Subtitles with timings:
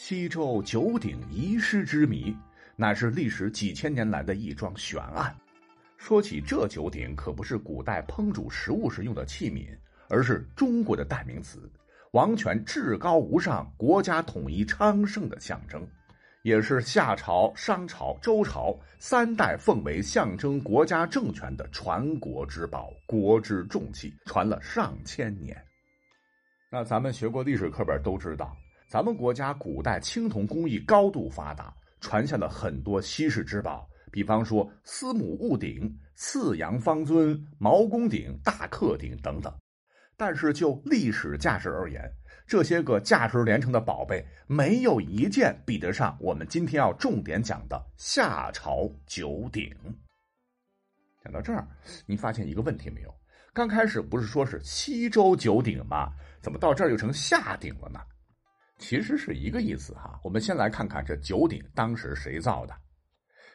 [0.00, 2.32] 西周九鼎遗失之谜，
[2.76, 5.34] 乃是历史几千年来的一桩悬案。
[5.96, 9.76] 说起这九鼎，可不是古代烹煮食物时用的器皿，
[10.08, 11.68] 而是中国的代名词，
[12.12, 15.84] 王权至高无上、国家统一昌盛的象征，
[16.42, 25.60] 也是夏朝、商朝、周朝三代奉为象征国家政权的传国之宝、国之重器，传了上千年。
[26.70, 28.56] 那咱们学过历史课本都知道。
[28.88, 39.54] 咱们国家古代青铜工艺高度发达，传下了很多稀世之宝，比方说司母戊鼎、次阳方尊、毛公鼎、大克鼎等等。
[40.16, 42.10] 但是就历史价值而言，
[42.46, 49.70] 这些个价值连城的宝贝，没有一件比得上我们今天要重点讲的夏朝九鼎。
[51.22, 51.68] 讲到这儿，
[52.06, 53.14] 你发现一个问题没有？
[53.52, 56.10] 刚开始不是说是西周九鼎吗？
[56.40, 58.00] 怎么到这儿又成夏鼎了呢？
[58.78, 60.18] 其实是一个意思哈。
[60.22, 62.74] 我们先来看看这九鼎当时谁造的。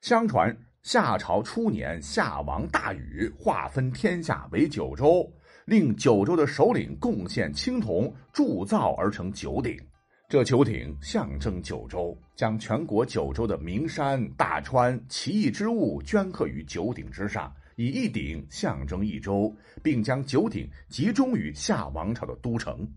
[0.00, 5.30] 相传夏朝初年，夏王大禹划分天下为九州，
[5.66, 9.78] 令九州的首领贡献青铜铸造而成九鼎。
[10.26, 22.88] 这九鼎象征九州，将全国九州的名山大川奇异之物镌刻于九鼎之上，以一鼎象征一州，并将九鼎集中于夏王朝的都城。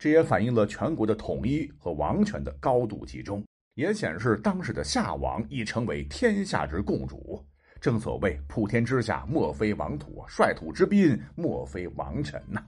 [0.00, 7.44] 这也反映了全国的统一和王权的高度集中，也显示当时的夏王已成为天下之共主。
[7.82, 12.64] 正所谓“普天之下，莫非王土；率土之滨，莫非王臣”呐。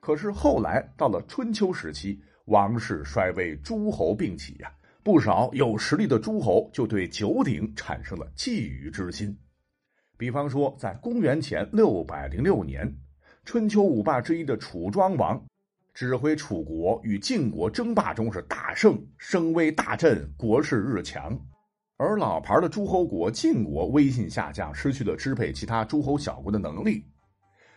[0.00, 4.72] 可是后来到了春秋时期，王室衰微，诸侯并起呀，
[5.02, 9.36] 不少有实力的诸侯就对九鼎产生了觊觎之心。
[10.16, 12.90] 比方说，在公元前六百零六年，
[13.44, 15.44] 春秋五霸之一的楚庄王。
[15.94, 21.38] 指挥楚国与晋国争霸中是大胜，声威大振，国势日强。
[21.96, 27.04] 而老牌的诸侯国晋国威信下降，失去了支配其他诸侯小国的能力。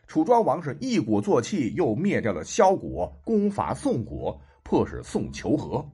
[0.08, 5.88] 楚庄王是一鼓作气，又灭掉了萧国，攻伐宋国，迫使宋求和。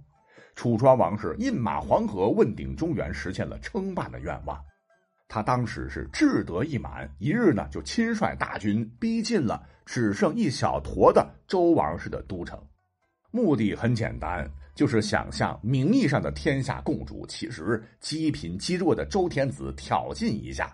[0.55, 4.57] 楚庄王是饮马黄河，问鼎中原，实现了称霸的愿望。
[5.33, 12.63] 他当时是志得意满，一日呢就亲率大军逼近了只剩一小坨的周王室的都城，
[13.31, 20.71] 目的很简单，就是想向名义上的天下共主，其实积贫积弱的周天子挑衅一下。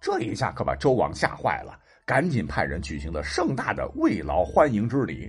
[0.00, 1.76] 这一下可把周王吓坏了，
[2.06, 5.28] 赶紧派人举行了盛大的慰劳欢迎之礼。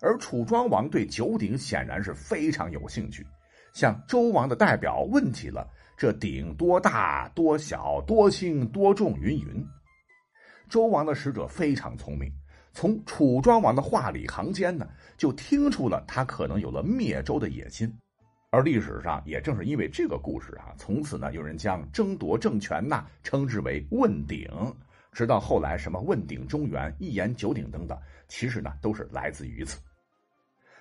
[0.00, 3.26] 而楚庄王对九鼎显然是非常有兴趣，
[3.72, 5.68] 向周王的代表问起了。
[5.96, 9.16] 这鼎多大、多小、多轻、多重？
[9.18, 9.66] 云云。
[10.68, 12.30] 周王的使者非常聪明，
[12.72, 14.86] 从楚庄王的话里行间呢，
[15.16, 17.90] 就听出了他可能有了灭周的野心。
[18.50, 24.50] 而历史上也正是因为这个故事啊，从此呢，有人将争夺政权呐称之为问鼎，
[25.12, 29.80] 直到后来什么问鼎中原、一言九鼎等等，其实呢都是来自于此。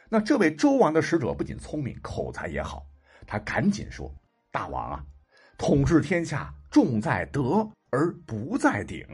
[0.10, 2.86] 那这位周王的使者不仅聪明，口才也好，
[3.26, 4.14] 他赶紧说。
[4.56, 5.04] 大王啊，
[5.58, 9.06] 统治天下重在德而不在鼎，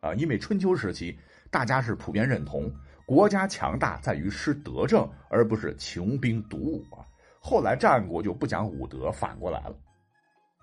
[0.00, 1.14] 啊，因为春秋时期
[1.50, 2.72] 大家是普遍认同
[3.04, 7.04] 国家强大在于施德政，而不是穷兵黩武啊。
[7.40, 9.76] 后来战国就不讲武德，反过来了。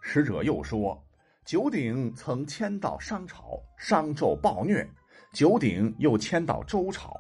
[0.02, 1.00] 使者又说，
[1.46, 4.84] 九鼎曾迁到商朝，商纣暴虐，
[5.32, 7.16] 九鼎又迁到周朝。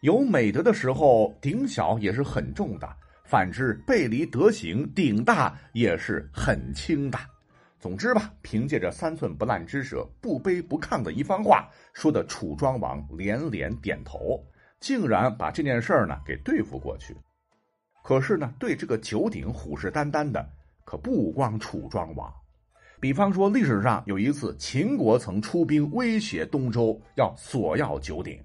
[0.00, 2.96] 有美德的时候，鼎小也是很重的。
[3.30, 7.16] 反之，背离德行，顶大也是很轻的。
[7.78, 14.44] 总之吧，凭借着三寸不烂之舌、不卑不亢的一番话，说的楚庄王连连点头，
[14.80, 17.16] 竟然把这件事儿呢给对付过去。
[18.02, 20.44] 可是呢，对这个九鼎虎视眈眈的
[20.84, 22.28] 可不光楚庄王。
[22.98, 28.36] 比方说，历史上有一次，秦国曾出兵威胁东周，要索要九鼎，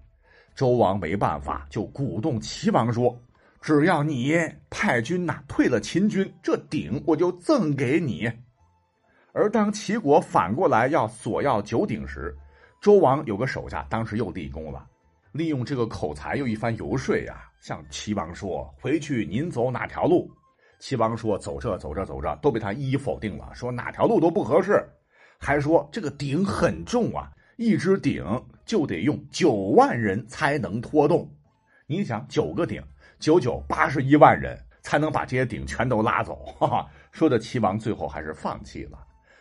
[0.54, 3.20] 周王没办法，就鼓动齐王说。
[3.66, 4.38] 只要你
[4.70, 8.32] 派军呐退了秦军，这鼎我就赠给你。
[9.34, 12.32] 而当齐国反过来要索要九鼎时，
[12.80, 14.86] 周王有个手下，当时又立功了，
[15.32, 20.30] 利用这个口才又一番游说呀，向齐王说：“回去您走哪条路？”
[20.78, 24.80] 齐王说：“走这走这走这，都被他一一否定了，说哪条路都不合适，
[25.40, 28.24] 还说这个鼎很重啊，一只鼎
[28.64, 31.28] 就得用九万人才能拖动。
[31.88, 32.80] 你想九个鼎。”
[33.26, 36.88] 九九八十一万人才能把这些鼎全都拉走，哈哈！
[37.12, 39.00] 说的齐王最后还是放弃了。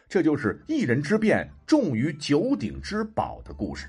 [0.08, 3.86] 这就是一人之变重于九鼎之宝的故事。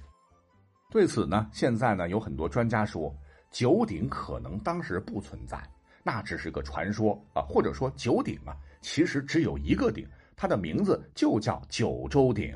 [0.92, 3.16] 对此呢，现在呢有很多专家说，
[3.52, 5.58] 九鼎可能当时不存在，
[6.04, 10.06] 那只是个传说啊，或者说九鼎啊，其实只有一个鼎，
[10.36, 12.54] 它的名字就叫九州鼎。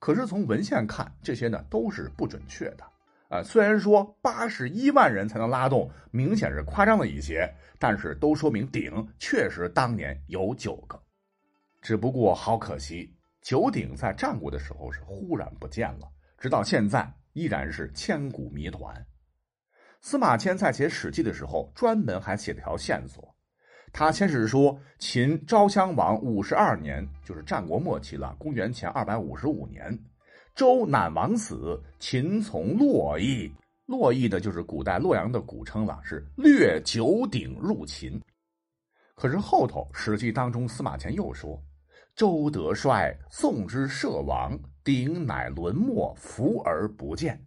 [0.00, 2.82] 可是从文献看，这些呢都是不准确的。
[3.30, 7.48] 啊，虽然说八十一万人才能拉动，明显是夸张了一些，
[7.78, 11.00] 但是都说明鼎确实当年有九个。
[11.80, 18.92] 只不过好可惜，九鼎在战国的时候是忽然不见了，直到现在依然是千古谜团。
[20.00, 23.32] 司马迁在写《史记》的时候，专门还写了条线索。
[23.92, 29.96] 他先是说，秦昭襄王五十二年，就是战国末期了，公元前二百五十五年。
[30.54, 33.50] 周赧王死，秦从洛邑。
[33.86, 38.20] 洛邑呢就是古代洛阳的古称了，是略九鼎入秦。
[39.14, 41.60] 可是后头《史记》当中，司马迁又说
[42.14, 47.42] ：“周德衰，宋之社亡，鼎乃沦没，伏而不见。”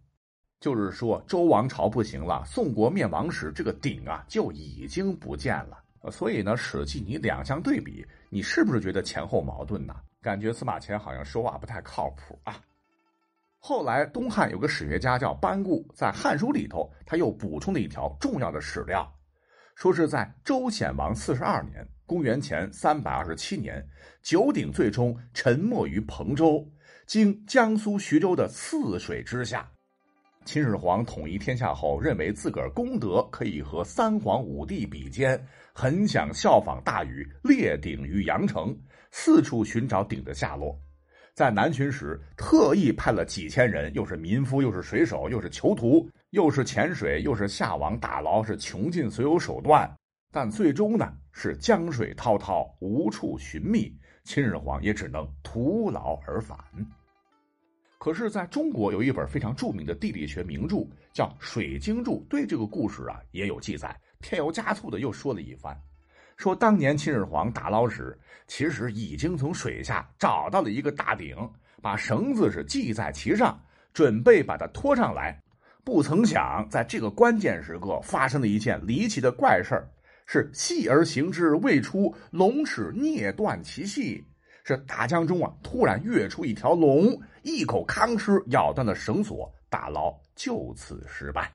[0.60, 5.82] 就是说，周王朝不行了，宋国灭亡时，这个鼎啊就已经不见了。
[6.10, 9.94] 所以呢，《史记》你两相对比，你是不是觉得前后矛盾呢？
[10.20, 12.60] 感觉司马迁好像说话不太靠谱啊。
[13.66, 19.10] 后来，东汉有个史学家叫班固，在《汉书》里头，他又补充了一条重要的史料，
[19.74, 23.82] 说是在周显王四十二年（公元前三百二十七年），
[24.22, 26.62] 九鼎最终沉没于彭州，
[27.06, 29.66] 经江苏徐州的泗水之下。
[30.44, 38.78] 秦始皇统一天下后，认为自个儿功德可以和三皇五帝比肩，很想效仿大禹，列鼎于阳城，
[39.10, 40.78] 四处寻找鼎的下落。
[41.34, 49.92] 在南巡时，特意派了几千人，又是民夫，又是水手，又是囚徒，又是潜水，又是下网打捞，是穷尽所有手段。
[50.30, 53.92] 但最终呢，是江水滔滔，无处寻觅，
[54.22, 56.56] 秦始皇也只能徒劳而返。
[57.98, 65.76] 可是，在中国有一本非常著名的地理学名著，叫《水经注》，对这个故事啊也有记载，添油加醋的又说了一番。
[66.36, 71.36] 说当年秦始皇打捞时，其实已经从水下找到了一个大鼎，
[71.80, 73.60] 把绳子是系在其上，
[73.92, 75.40] 准备把它拖上来。
[75.84, 79.88] 不曾想，在这个关键时刻，发生了一件离奇的怪事儿：
[80.26, 84.26] 是细而行之，未出龙齿啮断其细。
[84.64, 91.52] 是大江中啊，突然跃出一条龙，一口吭哧咬断了绳索，打捞就此失败。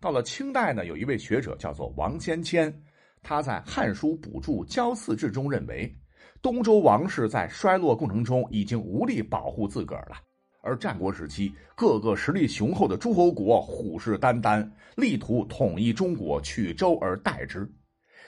[0.00, 2.82] 到了清代呢，有一位学者叫做王先谦。
[3.22, 5.94] 他在《汉书补注·交祀志》中认为，
[6.42, 10.16] 东周王室在衰落过程中已经无力保护自个儿了，
[10.62, 17.70] 而战国时期各个实力雄厚的诸侯国虎视眈眈，力图统一中国，取周而代之，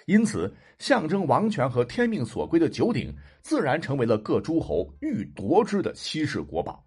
[0.07, 6.85] 因此象征王权和天命所归的九鼎，自然成为了各诸侯欲夺之的稀世国宝。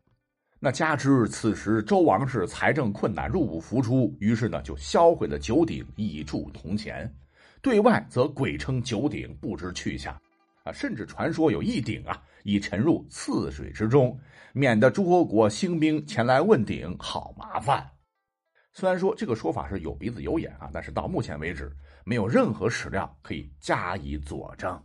[0.59, 7.13] 那加之此时周王室财政困难，入不敷出，于是呢就销毁了九鼎，以铸铜钱。
[7.65, 10.13] 对外则鬼称九鼎不知去向，
[10.65, 14.19] 啊，甚至传说有一鼎啊已沉入泗水之中，
[14.53, 17.89] 免得诸侯国兴兵前来问鼎，好麻烦。
[18.71, 21.75] 虽然说这个说法是有鼻子有眼啊，但是到目前为止
[22.05, 24.79] 没有任何史料可以加以佐证。